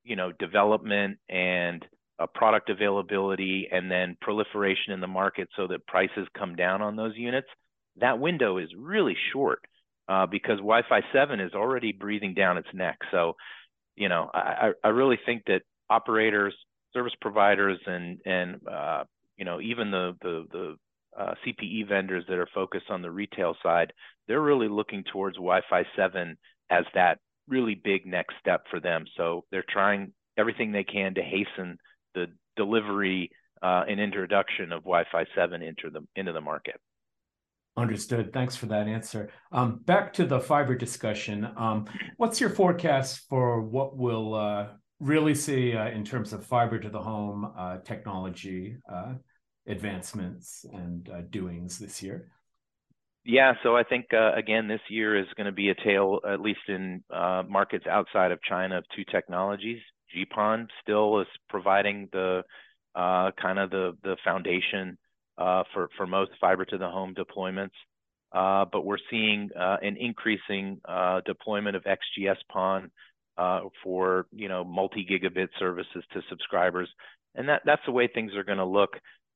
you 0.05 0.17
know 0.17 0.33
development 0.39 1.19
and 1.29 1.85
uh, 2.19 2.27
product 2.35 2.71
availability 2.71 3.69
and 3.71 3.91
then 3.91 4.17
proliferation 4.21 4.93
in 4.93 5.01
the 5.01 5.07
market 5.07 5.49
so 5.57 5.67
that 5.67 5.87
prices 5.87 6.27
come 6.37 6.57
down 6.57 6.83
on 6.83 6.97
those 6.97 7.17
units, 7.17 7.49
that 8.01 8.19
window 8.21 8.59
is 8.59 8.69
really 8.77 9.17
short. 9.33 9.61
uh, 10.09 10.27
because 10.27 10.59
Wi-Fi 10.59 11.03
7 11.13 11.41
is 11.41 11.55
already 11.55 11.93
breathing 11.93 12.35
down 12.35 12.59
its 12.59 12.69
neck. 12.75 12.99
So, 13.11 13.35
you 13.97 14.09
know, 14.09 14.31
I, 14.33 14.73
I 14.85 14.89
really 14.89 15.19
think 15.27 15.45
that 15.47 15.63
operators, 15.91 16.55
service 16.95 17.13
providers, 17.21 17.79
and 17.87 18.21
and 18.25 18.61
uh, 18.69 19.05
you 19.37 19.45
know 19.45 19.61
even 19.61 19.91
the 19.91 20.17
the 20.23 20.47
the 20.53 20.77
uh, 21.21 21.35
CPE 21.47 21.89
vendors 21.89 22.25
that 22.29 22.39
are 22.39 22.49
focused 22.55 22.91
on 22.91 23.03
the 23.03 23.11
retail 23.11 23.57
side, 23.63 23.93
they're 24.27 24.41
really 24.41 24.69
looking 24.69 25.05
towards 25.13 25.37
Wi-Fi 25.37 25.85
7 25.97 26.37
as 26.71 26.85
that 26.95 27.19
really 27.49 27.75
big 27.75 28.07
next 28.07 28.35
step 28.41 28.65
for 28.71 28.81
them. 28.81 29.05
So 29.17 29.45
they're 29.51 29.65
trying 29.69 30.13
everything 30.39 30.73
they 30.73 30.85
can 30.85 31.15
to 31.15 31.23
hasten 31.23 31.79
the 32.15 32.27
delivery 32.57 33.31
uh, 33.63 33.85
and 33.89 34.01
introduction 34.01 34.73
of 34.73 34.85
Wi-Fi 34.85 35.27
7 35.35 35.63
into 35.63 35.91
the 35.91 36.07
into 36.17 36.33
the 36.33 36.41
market. 36.41 36.81
Understood. 37.79 38.33
Thanks 38.33 38.57
for 38.57 38.67
that 38.67 38.89
answer. 38.89 39.31
Um, 39.53 39.79
back 39.85 40.13
to 40.15 40.27
the 40.27 40.41
fiber 40.41 40.75
discussion. 40.75 41.49
Um, 41.57 41.85
what's 42.17 42.41
your 42.41 42.51
forecast 42.51 43.29
for 43.29 43.63
what 43.63 43.97
we'll 43.97 44.35
uh, 44.35 44.67
really 44.99 45.37
see 45.37 45.77
uh, 45.77 45.87
in 45.89 46.05
terms 46.05 46.33
of 46.33 46.45
fiber 46.45 46.81
to 46.81 46.91
the 46.91 47.01
home 47.01 47.53
uh, 47.57 47.79
technology 47.85 48.79
uh, 48.93 49.15
advancements 49.69 50.67
and 50.73 51.09
uh, 51.09 51.21
doings 51.31 51.79
this 51.79 52.03
year? 52.03 52.33
Yeah, 53.25 53.53
so 53.63 53.77
I 53.77 53.85
think 53.85 54.07
uh, 54.13 54.33
again 54.35 54.67
this 54.67 54.81
year 54.91 55.17
is 55.17 55.27
going 55.37 55.47
to 55.47 55.53
be 55.53 55.69
a 55.69 55.77
tale, 55.77 56.19
at 56.29 56.41
least 56.41 56.67
in 56.67 57.05
markets 57.49 57.87
outside 57.89 58.33
of 58.33 58.43
China, 58.43 58.79
of 58.79 58.85
two 58.97 59.05
technologies. 59.05 59.79
GPON 60.17 60.67
still 60.83 61.21
is 61.21 61.29
providing 61.49 62.09
the 62.11 62.43
kind 62.97 63.61
of 63.61 63.71
the 63.71 63.93
the 64.03 64.17
foundation 64.25 64.99
uh, 65.39 65.63
for 65.73 65.89
for 65.97 66.07
most 66.07 66.33
fiber 66.41 66.65
to 66.65 66.79
the 66.79 66.89
home 66.89 67.15
deployments. 67.15 67.71
Uh, 68.31 68.67
but 68.71 68.85
we're 68.85 68.99
seeing 69.11 69.49
uh, 69.59 69.77
an 69.81 69.97
increasing 69.97 70.81
deployment 71.25 71.77
of 71.77 71.85
XGS-PON 71.85 72.91
for 73.83 74.27
you 74.33 74.49
know 74.49 74.65
multi-gigabit 74.65 75.49
services 75.59 76.05
to 76.13 76.21
subscribers, 76.29 76.89
and 77.35 77.49
that 77.49 77.63
that's 77.65 77.83
the 77.87 77.93
way 77.93 78.09
things 78.09 78.35
are 78.35 78.45
going 78.45 78.59
to 78.59 78.65
look 78.65 78.91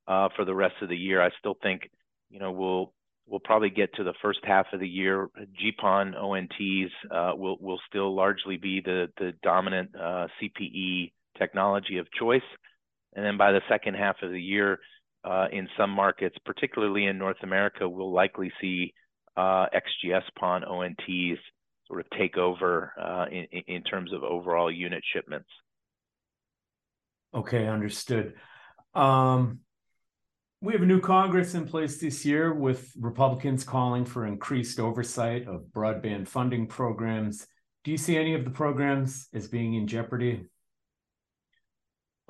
for 0.07 0.45
the 0.45 0.55
rest 0.55 0.75
of 0.83 0.89
the 0.89 0.97
year. 0.97 1.23
I 1.23 1.31
still 1.39 1.57
think 1.63 1.89
you 2.31 2.39
know 2.39 2.53
we'll 2.53 2.93
we'll 3.27 3.41
probably 3.41 3.71
get 3.71 3.95
to 3.95 4.05
the 4.05 4.15
first 4.21 4.41
half 4.45 4.67
of 4.73 4.81
the 4.81 4.89
year. 4.89 5.29
GPON 5.39 6.15
ONTs 6.15 6.91
uh, 7.11 7.37
will 7.37 7.57
will 7.61 7.81
still 7.89 8.15
largely 8.15 8.57
be 8.57 8.81
the 8.81 9.09
the 9.19 9.33
dominant 9.43 9.91
uh, 9.95 10.27
CPE 10.41 11.13
technology 11.39 11.99
of 11.99 12.07
choice, 12.13 12.43
and 13.15 13.25
then 13.25 13.37
by 13.37 13.53
the 13.53 13.63
second 13.69 13.95
half 13.95 14.17
of 14.23 14.31
the 14.31 14.41
year, 14.41 14.79
uh, 15.25 15.47
in 15.53 15.69
some 15.77 15.91
markets, 15.91 16.37
particularly 16.45 17.07
in 17.07 17.19
North 17.19 17.43
America, 17.43 17.89
we'll 17.89 18.13
likely 18.13 18.53
see 18.61 18.93
uh, 19.37 19.67
XGS-PON 19.75 20.63
ONTs 20.65 21.39
sort 21.87 22.01
of 22.01 22.07
take 22.19 22.37
over 22.37 22.93
uh, 23.01 23.27
in, 23.31 23.47
in 23.67 23.83
terms 23.83 24.13
of 24.13 24.23
overall 24.23 24.71
unit 24.71 25.03
shipments. 25.13 25.49
Okay, 27.35 27.67
understood. 27.67 28.35
Um, 28.95 29.61
we 30.61 30.73
have 30.75 30.83
a 30.83 30.87
new 30.87 31.01
Congress 31.01 31.55
in 31.55 31.67
place 31.67 31.99
this 31.99 32.25
year 32.25 32.53
with 32.55 32.93
Republicans 32.99 33.65
calling 33.65 34.05
for 34.05 34.27
increased 34.27 34.79
oversight 34.79 35.49
of 35.49 35.65
broadband 35.73 36.29
funding 36.29 36.67
programs. 36.67 37.47
Do 37.85 37.91
you 37.91 37.97
see 37.97 38.17
any 38.17 38.35
of 38.35 38.45
the 38.45 38.51
programs 38.51 39.29
as 39.35 39.49
being 39.49 39.75
in 39.75 39.87
jeopardy? 39.87 40.45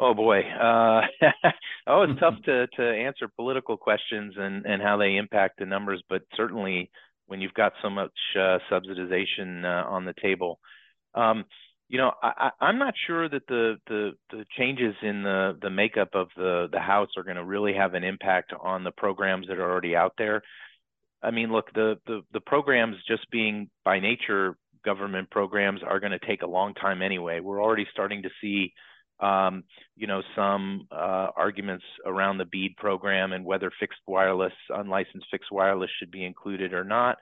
Oh 0.04 0.14
boy, 0.14 0.40
uh, 0.40 1.02
oh, 1.86 2.02
it's 2.02 2.18
tough 2.18 2.34
to 2.46 2.66
to 2.66 2.82
answer 2.82 3.28
political 3.28 3.76
questions 3.76 4.34
and 4.36 4.66
and 4.66 4.82
how 4.82 4.96
they 4.96 5.16
impact 5.16 5.60
the 5.60 5.64
numbers, 5.66 6.02
but 6.08 6.22
certainly 6.36 6.90
when 7.26 7.40
you've 7.40 7.54
got 7.54 7.72
so 7.82 7.88
much 7.88 8.10
uh, 8.36 8.58
subsidization 8.68 9.64
uh, 9.64 9.88
on 9.88 10.04
the 10.04 10.14
table, 10.20 10.58
um, 11.14 11.44
you 11.88 11.98
know, 11.98 12.10
I, 12.20 12.50
I'm 12.60 12.80
not 12.80 12.94
sure 13.06 13.28
that 13.28 13.46
the 13.46 13.76
the 13.86 14.12
the 14.32 14.44
changes 14.58 14.96
in 15.02 15.22
the 15.22 15.56
the 15.62 15.70
makeup 15.70 16.08
of 16.14 16.26
the 16.36 16.66
the 16.72 16.80
House 16.80 17.10
are 17.16 17.22
going 17.22 17.36
to 17.36 17.44
really 17.44 17.74
have 17.74 17.94
an 17.94 18.02
impact 18.02 18.52
on 18.60 18.82
the 18.82 18.90
programs 18.90 19.46
that 19.46 19.58
are 19.58 19.70
already 19.70 19.94
out 19.94 20.14
there. 20.18 20.42
I 21.22 21.30
mean, 21.30 21.52
look, 21.52 21.72
the 21.74 22.00
the 22.08 22.22
the 22.32 22.40
programs 22.40 22.96
just 23.06 23.30
being 23.30 23.70
by 23.84 24.00
nature 24.00 24.56
government 24.84 25.30
programs 25.30 25.80
are 25.86 26.00
going 26.00 26.10
to 26.10 26.26
take 26.26 26.42
a 26.42 26.46
long 26.48 26.74
time 26.74 27.02
anyway. 27.02 27.38
We're 27.38 27.62
already 27.62 27.86
starting 27.92 28.22
to 28.24 28.30
see 28.40 28.72
um, 29.22 29.62
you 29.96 30.06
know, 30.06 30.20
some 30.34 30.88
uh, 30.90 31.28
arguments 31.36 31.84
around 32.04 32.38
the 32.38 32.44
BEAD 32.44 32.76
program 32.76 33.32
and 33.32 33.44
whether 33.44 33.70
fixed 33.78 34.00
wireless, 34.06 34.52
unlicensed 34.68 35.28
fixed 35.30 35.52
wireless 35.52 35.90
should 35.98 36.10
be 36.10 36.24
included 36.24 36.74
or 36.74 36.84
not. 36.84 37.18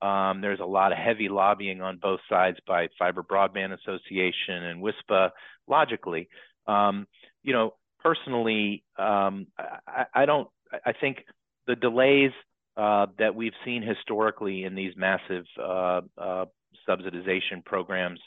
Um, 0.00 0.40
there's 0.40 0.60
a 0.60 0.64
lot 0.64 0.90
of 0.90 0.98
heavy 0.98 1.28
lobbying 1.28 1.80
on 1.80 1.98
both 1.98 2.20
sides 2.28 2.56
by 2.66 2.88
Fiber 2.98 3.22
Broadband 3.22 3.76
Association 3.78 4.64
and 4.64 4.82
WISPA, 4.82 5.30
logically. 5.68 6.28
Um, 6.66 7.06
you 7.42 7.52
know, 7.52 7.74
personally, 8.02 8.82
um, 8.98 9.46
I, 9.86 10.06
I, 10.14 10.26
don't, 10.26 10.48
I 10.84 10.92
think 10.92 11.18
the 11.66 11.76
delays 11.76 12.32
uh, 12.76 13.06
that 13.18 13.34
we've 13.34 13.52
seen 13.64 13.82
historically 13.82 14.64
in 14.64 14.74
these 14.74 14.94
massive 14.96 15.44
uh, 15.62 16.00
uh 16.16 16.46
subsidization 16.88 17.64
programs 17.64 18.18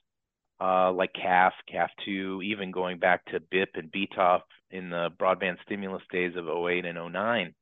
uh, 0.61 0.91
like 0.91 1.11
CAF, 1.13 1.51
CAF2, 1.73 2.43
even 2.43 2.71
going 2.71 2.99
back 2.99 3.25
to 3.25 3.39
BIP 3.39 3.67
and 3.75 3.91
BTOP 3.91 4.41
in 4.71 4.89
the 4.89 5.09
broadband 5.19 5.57
stimulus 5.65 6.03
days 6.11 6.33
of 6.35 6.47
08 6.47 6.85
and 6.85 7.13
09. 7.13 7.53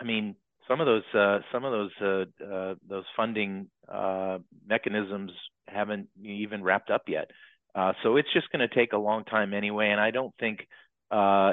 I 0.00 0.04
mean, 0.04 0.36
some 0.70 0.80
of 0.80 0.86
those 0.86 1.02
uh, 1.14 1.40
some 1.52 1.64
of 1.64 1.72
those 1.72 1.90
uh, 2.00 2.44
uh 2.44 2.74
those 2.88 3.04
funding 3.16 3.68
uh, 3.92 4.38
mechanisms 4.66 5.32
haven't 5.66 6.08
even 6.22 6.62
wrapped 6.62 6.90
up 6.90 7.02
yet. 7.08 7.30
Uh, 7.74 7.92
so 8.02 8.16
it's 8.16 8.32
just 8.32 8.50
going 8.50 8.66
to 8.66 8.74
take 8.74 8.92
a 8.92 8.98
long 8.98 9.24
time 9.24 9.52
anyway, 9.52 9.88
and 9.90 10.00
I 10.00 10.10
don't 10.10 10.34
think 10.38 10.66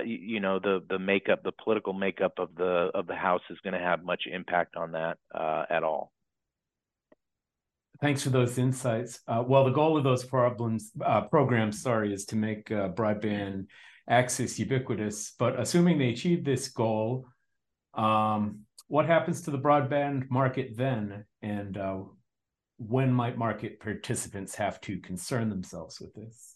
you 0.05 0.39
know 0.39 0.59
the 0.59 0.83
the 0.87 0.99
makeup, 0.99 1.43
the 1.43 1.51
political 1.51 1.93
makeup 1.93 2.33
of 2.37 2.49
the 2.55 2.91
of 2.93 3.07
the 3.07 3.15
House 3.15 3.41
is 3.49 3.57
going 3.63 3.73
to 3.73 3.79
have 3.79 4.03
much 4.03 4.23
impact 4.31 4.75
on 4.75 4.91
that 4.91 5.17
at 5.33 5.83
all. 5.83 6.11
Thanks 7.99 8.21
for 8.21 8.29
those 8.29 8.57
insights. 8.57 9.21
Uh, 9.27 9.43
well, 9.45 9.65
the 9.65 9.71
goal 9.71 9.97
of 9.97 10.03
those 10.03 10.23
problems 10.23 10.91
uh, 11.03 11.21
programs, 11.21 11.81
sorry, 11.81 12.13
is 12.13 12.25
to 12.25 12.35
make 12.35 12.71
uh, 12.71 12.89
broadband 12.89 13.67
access 14.07 14.59
ubiquitous. 14.59 15.33
But 15.37 15.59
assuming 15.59 15.97
they 15.97 16.09
achieve 16.09 16.45
this 16.45 16.67
goal, 16.69 17.25
um, 17.95 18.59
what 18.87 19.07
happens 19.07 19.41
to 19.43 19.51
the 19.51 19.57
broadband 19.57 20.29
market 20.29 20.77
then? 20.77 21.25
And 21.41 21.77
uh, 21.77 21.97
when 22.77 23.11
might 23.11 23.37
market 23.37 23.79
participants 23.79 24.55
have 24.55 24.79
to 24.81 24.99
concern 24.99 25.49
themselves 25.49 25.99
with 25.99 26.13
this? 26.13 26.55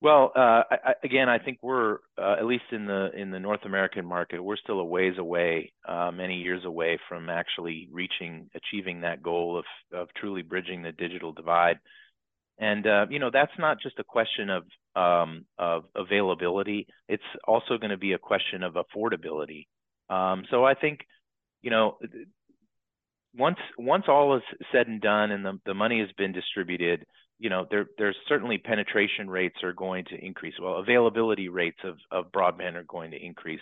Well, 0.00 0.30
uh, 0.36 0.62
I, 0.70 0.94
again, 1.02 1.28
I 1.28 1.38
think 1.38 1.58
we're 1.60 1.98
uh, 2.16 2.36
at 2.38 2.46
least 2.46 2.64
in 2.70 2.86
the 2.86 3.10
in 3.16 3.30
the 3.32 3.40
North 3.40 3.64
American 3.64 4.06
market, 4.06 4.40
we're 4.42 4.56
still 4.56 4.78
a 4.78 4.84
ways 4.84 5.14
away, 5.18 5.72
uh, 5.88 6.12
many 6.12 6.36
years 6.36 6.64
away 6.64 6.98
from 7.08 7.28
actually 7.28 7.88
reaching, 7.90 8.48
achieving 8.54 9.00
that 9.00 9.22
goal 9.22 9.58
of 9.58 9.64
of 9.98 10.08
truly 10.16 10.42
bridging 10.42 10.82
the 10.82 10.92
digital 10.92 11.32
divide. 11.32 11.78
And 12.58 12.86
uh, 12.86 13.06
you 13.10 13.18
know, 13.18 13.30
that's 13.32 13.52
not 13.58 13.80
just 13.82 13.98
a 13.98 14.04
question 14.04 14.50
of 14.50 14.64
um, 14.94 15.46
of 15.58 15.84
availability; 15.96 16.86
it's 17.08 17.22
also 17.46 17.76
going 17.78 17.90
to 17.90 17.96
be 17.98 18.12
a 18.12 18.18
question 18.18 18.62
of 18.62 18.74
affordability. 18.74 19.66
Um, 20.10 20.44
so 20.50 20.64
I 20.64 20.74
think, 20.74 21.00
you 21.62 21.70
know, 21.70 21.98
once 23.36 23.58
once 23.78 24.04
all 24.08 24.36
is 24.36 24.42
said 24.72 24.86
and 24.86 25.00
done, 25.00 25.30
and 25.32 25.44
the 25.44 25.60
the 25.66 25.74
money 25.74 26.00
has 26.00 26.08
been 26.16 26.32
distributed 26.32 27.04
you 27.38 27.50
know, 27.50 27.66
there, 27.70 27.86
there's 27.98 28.16
certainly 28.28 28.58
penetration 28.58 29.30
rates 29.30 29.56
are 29.62 29.72
going 29.72 30.04
to 30.06 30.16
increase. 30.16 30.54
Well, 30.60 30.76
availability 30.76 31.48
rates 31.48 31.78
of, 31.84 31.96
of 32.10 32.32
broadband 32.32 32.74
are 32.74 32.84
going 32.84 33.12
to 33.12 33.24
increase, 33.24 33.60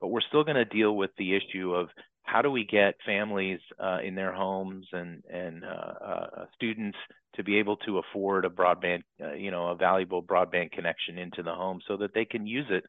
but 0.00 0.08
we're 0.08 0.20
still 0.20 0.44
going 0.44 0.56
to 0.56 0.64
deal 0.64 0.96
with 0.96 1.10
the 1.18 1.34
issue 1.34 1.74
of 1.74 1.88
how 2.22 2.42
do 2.42 2.50
we 2.50 2.64
get 2.64 2.94
families 3.04 3.60
uh, 3.80 3.98
in 4.04 4.14
their 4.14 4.32
homes 4.32 4.86
and 4.92 5.22
and 5.32 5.64
uh, 5.64 6.04
uh, 6.04 6.44
students 6.54 6.98
to 7.36 7.44
be 7.44 7.58
able 7.58 7.76
to 7.76 7.98
afford 7.98 8.44
a 8.44 8.48
broadband, 8.48 9.02
uh, 9.22 9.34
you 9.34 9.50
know, 9.50 9.68
a 9.68 9.76
valuable 9.76 10.22
broadband 10.22 10.72
connection 10.72 11.18
into 11.18 11.42
the 11.42 11.54
home 11.54 11.80
so 11.86 11.96
that 11.96 12.14
they 12.14 12.24
can 12.24 12.46
use 12.46 12.66
it 12.70 12.84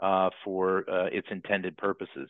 uh, 0.00 0.30
for 0.44 0.84
uh, 0.90 1.06
its 1.06 1.28
intended 1.30 1.76
purposes. 1.76 2.28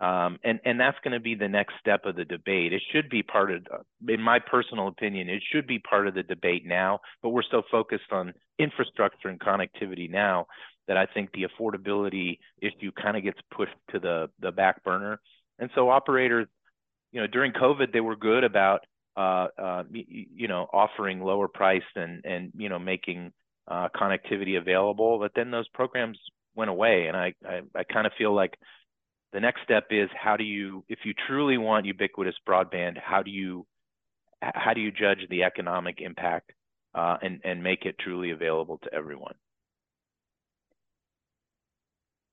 Um, 0.00 0.38
and 0.42 0.60
and 0.64 0.80
that's 0.80 0.96
going 1.04 1.12
to 1.12 1.20
be 1.20 1.34
the 1.34 1.48
next 1.48 1.74
step 1.78 2.06
of 2.06 2.16
the 2.16 2.24
debate. 2.24 2.72
It 2.72 2.82
should 2.90 3.10
be 3.10 3.22
part 3.22 3.50
of, 3.52 3.66
in 4.08 4.22
my 4.22 4.38
personal 4.38 4.88
opinion, 4.88 5.28
it 5.28 5.42
should 5.52 5.66
be 5.66 5.78
part 5.78 6.08
of 6.08 6.14
the 6.14 6.22
debate 6.22 6.64
now. 6.64 7.00
But 7.22 7.30
we're 7.30 7.42
so 7.50 7.62
focused 7.70 8.10
on 8.10 8.32
infrastructure 8.58 9.28
and 9.28 9.38
connectivity 9.38 10.10
now 10.10 10.46
that 10.88 10.96
I 10.96 11.06
think 11.06 11.32
the 11.32 11.46
affordability 11.46 12.38
issue 12.62 12.92
kind 12.92 13.16
of 13.16 13.22
gets 13.22 13.38
pushed 13.54 13.76
to 13.92 14.00
the 14.00 14.30
the 14.40 14.50
back 14.52 14.82
burner. 14.84 15.20
And 15.58 15.68
so 15.74 15.90
operators, 15.90 16.48
you 17.12 17.20
know, 17.20 17.26
during 17.26 17.52
COVID, 17.52 17.92
they 17.92 18.00
were 18.00 18.16
good 18.16 18.44
about, 18.44 18.80
uh, 19.18 19.48
uh, 19.58 19.84
you 19.92 20.48
know, 20.48 20.66
offering 20.72 21.20
lower 21.20 21.46
price 21.48 21.82
and 21.94 22.24
and 22.24 22.52
you 22.56 22.70
know 22.70 22.78
making 22.78 23.32
uh, 23.68 23.88
connectivity 23.94 24.56
available. 24.56 25.18
But 25.18 25.32
then 25.36 25.50
those 25.50 25.68
programs 25.68 26.18
went 26.54 26.70
away, 26.70 27.06
and 27.08 27.16
I 27.16 27.34
I, 27.46 27.60
I 27.74 27.84
kind 27.84 28.06
of 28.06 28.14
feel 28.16 28.34
like 28.34 28.54
the 29.32 29.40
next 29.40 29.62
step 29.62 29.86
is 29.90 30.08
how 30.20 30.36
do 30.36 30.44
you, 30.44 30.84
if 30.88 31.00
you 31.04 31.14
truly 31.26 31.58
want 31.58 31.86
ubiquitous 31.86 32.34
broadband, 32.48 32.98
how 32.98 33.22
do 33.22 33.30
you 33.30 33.66
how 34.42 34.72
do 34.72 34.80
you 34.80 34.90
judge 34.90 35.18
the 35.28 35.42
economic 35.42 36.00
impact 36.00 36.52
uh, 36.94 37.18
and 37.22 37.40
and 37.44 37.62
make 37.62 37.84
it 37.84 37.96
truly 37.98 38.30
available 38.30 38.78
to 38.78 38.94
everyone? 38.94 39.34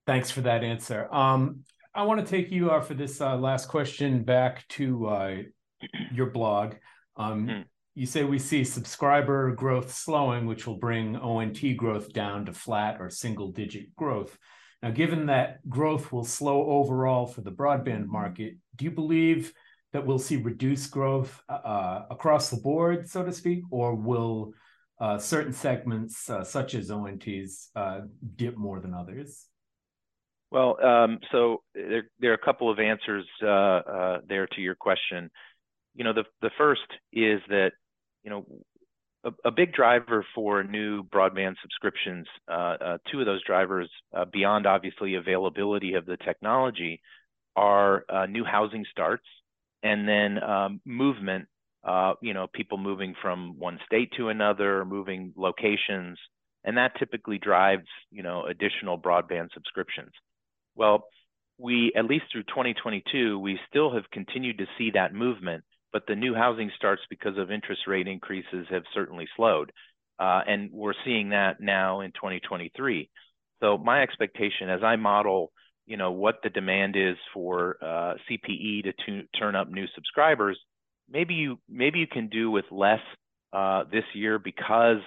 Thanks 0.06 0.32
for 0.32 0.42
that 0.42 0.64
answer. 0.64 1.14
Um, 1.14 1.64
I 1.94 2.04
want 2.04 2.26
to 2.26 2.26
take 2.26 2.50
you 2.50 2.72
uh, 2.72 2.82
for 2.82 2.94
this 2.94 3.20
uh, 3.20 3.36
last 3.36 3.68
question 3.68 4.24
back 4.24 4.66
to 4.70 5.08
uh, 5.08 5.36
your 6.14 6.28
blog. 6.28 6.76
Um, 7.18 7.48
mm. 7.48 7.64
You 7.96 8.06
say 8.06 8.24
we 8.24 8.40
see 8.40 8.64
subscriber 8.64 9.52
growth 9.54 9.92
slowing, 9.92 10.46
which 10.46 10.66
will 10.66 10.78
bring 10.78 11.18
ONT 11.18 11.60
growth 11.76 12.14
down 12.14 12.46
to 12.46 12.54
flat 12.54 12.98
or 13.02 13.10
single 13.10 13.52
digit 13.52 13.96
growth. 13.96 14.38
Now, 14.84 14.92
given 14.92 15.26
that 15.28 15.68
growth 15.68 16.12
will 16.12 16.24
slow 16.24 16.66
overall 16.70 17.26
for 17.26 17.42
the 17.42 17.52
broadband 17.52 18.08
market, 18.08 18.56
do 18.76 18.86
you 18.86 18.92
believe 18.92 19.54
that 19.94 20.06
we'll 20.06 20.20
see 20.20 20.38
reduced 20.38 20.92
growth 20.92 21.42
uh, 21.50 21.54
uh 21.54 22.06
across 22.12 22.50
the 22.50 22.58
board, 22.58 23.10
so 23.10 23.24
to 23.24 23.32
speak, 23.32 23.64
or 23.72 23.96
will 23.96 24.54
uh, 25.00 25.18
certain 25.18 25.54
segments, 25.54 26.30
uh, 26.30 26.44
such 26.44 26.76
as 26.76 26.90
ONTs, 26.90 27.70
uh, 27.76 28.02
dip 28.36 28.58
more 28.58 28.80
than 28.80 28.94
others? 28.94 29.46
Well, 30.50 30.84
um, 30.84 31.20
so 31.32 31.64
there, 31.74 32.10
there, 32.20 32.32
are 32.32 32.36
a 32.36 32.46
couple 32.46 32.72
of 32.72 32.80
answers 32.80 33.26
uh, 33.46 34.20
there 34.28 34.48
to 34.48 34.62
your 34.62 34.76
question. 34.76 35.30
You 35.96 36.04
know, 36.04 36.14
the 36.14 36.24
the 36.42 36.52
first 36.58 36.88
is 37.12 37.42
that 37.50 37.72
you 38.24 38.30
know 38.30 38.46
a, 39.46 39.52
big 39.52 39.74
driver 39.74 40.26
for 40.36 40.64
new 40.64 41.04
broadband 41.04 41.56
subscriptions. 41.62 42.28
two 43.12 43.20
of 43.20 43.26
those 43.26 43.44
drivers, 43.44 43.90
beyond 44.32 44.66
obviously 44.66 45.16
availability 45.16 45.94
of 45.94 46.06
the 46.06 46.18
technology, 46.18 47.02
are 47.56 48.04
new 48.30 48.44
housing 48.44 48.86
starts 48.92 49.26
and 49.84 50.08
then 50.08 50.44
um, 50.44 50.82
movement, 50.86 51.48
uh, 51.84 52.14
you 52.22 52.34
know, 52.34 52.48
people 52.48 52.78
moving 52.78 53.16
from 53.22 53.58
one 53.58 53.80
state 53.86 54.12
to 54.18 54.30
another, 54.30 54.84
moving 54.86 55.34
locations, 55.36 56.18
and 56.64 56.78
that 56.78 56.98
typically 57.00 57.38
drives, 57.38 57.88
you 58.12 58.24
know, 58.24 58.46
additional 58.46 59.00
broadband 59.00 59.50
subscriptions. 59.54 60.12
Well, 60.76 61.06
we, 61.58 61.92
at 61.96 62.06
least 62.06 62.26
through 62.32 62.44
2022, 62.44 63.40
we 63.40 63.60
still 63.70 63.94
have 63.94 64.10
continued 64.12 64.58
to 64.60 64.66
see 64.78 64.92
that 64.94 65.14
movement, 65.14 65.64
but 65.98 66.06
the 66.06 66.16
new 66.16 66.36
housing 66.36 66.70
starts 66.76 67.02
because 67.10 67.40
of 67.40 67.50
interest 67.50 67.82
rate 67.88 68.08
increases 68.08 68.68
have 68.70 68.84
certainly 68.94 69.28
slowed. 69.36 69.72
Uh, 70.20 70.42
and 70.48 70.70
we're 70.72 70.94
seeing 71.04 71.30
that 71.30 71.60
now 71.60 72.02
in 72.02 72.12
2023. 72.12 73.10
So 73.62 73.80
my 73.80 74.04
expectation 74.04 74.70
as 74.70 74.84
I 74.84 74.96
model 74.96 75.52
you 75.88 75.98
know 75.98 76.12
what 76.12 76.36
the 76.44 76.50
demand 76.50 76.96
is 76.96 77.16
for 77.34 77.78
uh, 77.82 78.14
CPE 78.30 78.84
to 78.84 78.94
t- 78.94 79.28
turn 79.40 79.56
up 79.56 79.72
new 79.72 79.88
subscribers, 79.96 80.60
maybe 81.10 81.34
you 81.34 81.58
maybe 81.68 81.98
you 81.98 82.06
can 82.06 82.28
do 82.28 82.52
with 82.52 82.66
less 82.70 83.00
uh, 83.52 83.86
this 83.92 84.04
year 84.14 84.38
because 84.38 85.00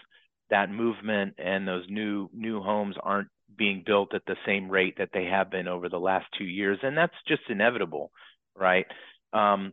that 0.51 0.73
movement 0.73 1.35
and 1.39 1.69
those 1.69 1.85
new 1.89 2.29
new 2.35 2.61
homes 2.61 2.97
aren't 3.01 3.29
being 3.57 3.85
built 3.87 4.13
at 4.13 4.23
the 4.27 4.37
same 4.45 4.69
rate 4.69 4.97
that 4.99 5.11
they 5.13 5.27
have 5.27 5.53
been 5.53 5.69
over 5.69 5.89
the 5.89 6.01
last 6.01 6.27
two 6.37 6.45
years, 6.45 6.79
and 6.83 6.99
that's 6.99 7.15
just 7.29 7.43
inevitable, 7.49 8.11
right? 8.57 8.87
Um, 9.33 9.73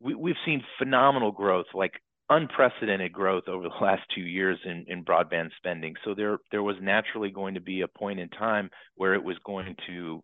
we, 0.00 0.14
we've 0.14 0.36
seen 0.44 0.62
phenomenal 0.78 1.32
growth, 1.32 1.66
like 1.74 1.92
unprecedented 2.30 3.12
growth 3.12 3.44
over 3.48 3.64
the 3.64 3.74
last 3.84 4.02
two 4.14 4.22
years 4.22 4.58
in, 4.64 4.84
in 4.88 5.04
broadband 5.04 5.50
spending. 5.56 5.94
So 6.04 6.14
there 6.14 6.38
there 6.50 6.62
was 6.62 6.76
naturally 6.80 7.30
going 7.30 7.54
to 7.54 7.60
be 7.60 7.82
a 7.82 7.88
point 7.88 8.20
in 8.20 8.28
time 8.28 8.70
where 8.96 9.14
it 9.14 9.22
was 9.22 9.36
going 9.44 9.76
to 9.86 10.22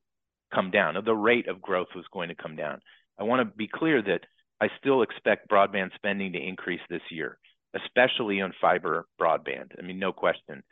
come 0.54 0.70
down. 0.70 0.96
The 1.04 1.14
rate 1.14 1.48
of 1.48 1.62
growth 1.62 1.88
was 1.94 2.04
going 2.12 2.28
to 2.28 2.34
come 2.34 2.56
down. 2.56 2.80
I 3.18 3.24
want 3.24 3.40
to 3.40 3.56
be 3.56 3.68
clear 3.68 4.02
that 4.02 4.20
I 4.60 4.68
still 4.78 5.02
expect 5.02 5.50
broadband 5.50 5.94
spending 5.94 6.32
to 6.32 6.38
increase 6.38 6.80
this 6.88 7.02
year, 7.10 7.38
especially 7.74 8.40
on 8.40 8.52
fiber 8.60 9.06
broadband. 9.20 9.72
I 9.78 9.82
mean, 9.82 9.98
no 9.98 10.12
question. 10.12 10.62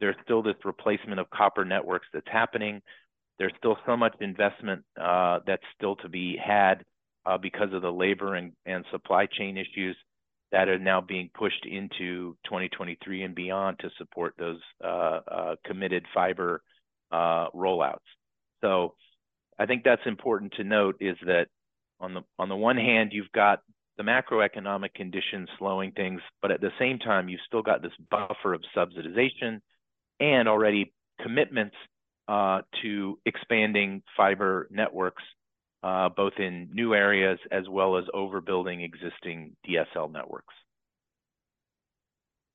There's 0.00 0.16
still 0.24 0.42
this 0.42 0.56
replacement 0.64 1.20
of 1.20 1.30
copper 1.30 1.64
networks 1.64 2.06
that's 2.12 2.26
happening. 2.30 2.80
There's 3.38 3.52
still 3.58 3.76
so 3.86 3.96
much 3.96 4.14
investment 4.20 4.84
uh, 5.00 5.40
that's 5.46 5.62
still 5.76 5.96
to 5.96 6.08
be 6.08 6.36
had 6.36 6.84
uh, 7.26 7.38
because 7.38 7.72
of 7.72 7.82
the 7.82 7.92
labor 7.92 8.34
and, 8.34 8.52
and 8.66 8.84
supply 8.90 9.26
chain 9.26 9.56
issues 9.56 9.96
that 10.52 10.68
are 10.68 10.78
now 10.78 11.00
being 11.00 11.30
pushed 11.34 11.66
into 11.66 12.36
2023 12.44 13.22
and 13.22 13.34
beyond 13.34 13.78
to 13.80 13.90
support 13.98 14.34
those 14.38 14.60
uh, 14.82 15.20
uh 15.26 15.54
committed 15.66 16.04
fiber 16.14 16.62
uh, 17.10 17.48
rollouts. 17.50 17.98
So 18.62 18.94
I 19.58 19.66
think 19.66 19.84
that's 19.84 20.02
important 20.06 20.52
to 20.56 20.64
note 20.64 20.96
is 21.00 21.16
that 21.26 21.48
on 22.00 22.14
the 22.14 22.22
on 22.38 22.48
the 22.48 22.56
one 22.56 22.76
hand, 22.76 23.10
you've 23.12 23.32
got 23.32 23.60
the 23.96 24.02
macroeconomic 24.02 24.94
conditions 24.94 25.48
slowing 25.58 25.92
things, 25.92 26.20
but 26.42 26.50
at 26.50 26.60
the 26.60 26.72
same 26.78 26.98
time, 26.98 27.28
you've 27.28 27.40
still 27.46 27.62
got 27.62 27.82
this 27.82 27.92
buffer 28.10 28.54
of 28.54 28.62
subsidization 28.76 29.60
and 30.20 30.48
already 30.48 30.92
commitments 31.20 31.76
uh, 32.26 32.62
to 32.82 33.18
expanding 33.24 34.02
fiber 34.16 34.68
networks, 34.70 35.22
uh, 35.84 36.08
both 36.08 36.32
in 36.38 36.70
new 36.72 36.94
areas 36.94 37.38
as 37.52 37.68
well 37.68 37.98
as 37.98 38.04
overbuilding 38.14 38.82
existing 38.82 39.54
DSL 39.68 40.10
networks. 40.10 40.54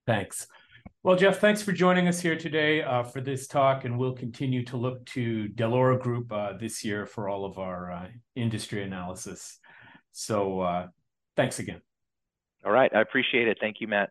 Thanks. 0.08 0.48
Well, 1.04 1.16
Jeff, 1.16 1.38
thanks 1.38 1.62
for 1.62 1.72
joining 1.72 2.08
us 2.08 2.20
here 2.20 2.36
today 2.36 2.82
uh, 2.82 3.04
for 3.04 3.22
this 3.22 3.48
talk, 3.48 3.86
and 3.86 4.00
we'll 4.00 4.16
continue 4.16 4.66
to 4.66 4.78
look 4.78 5.06
to 5.08 5.48
Dell'Oro 5.50 6.00
Group 6.00 6.32
uh, 6.32 6.54
this 6.60 6.84
year 6.84 7.06
for 7.06 7.30
all 7.30 7.46
of 7.46 7.60
our 7.60 7.92
uh, 7.92 8.08
industry 8.36 8.84
analysis. 8.84 9.60
So 10.12 10.62
uh, 10.62 10.88
thanks 11.38 11.60
again. 11.60 11.82
All 12.66 12.72
right. 12.72 12.94
I 12.94 13.02
appreciate 13.02 13.48
it. 13.48 13.60
Thank 13.62 13.78
you, 13.80 13.88
Matt. 13.88 14.10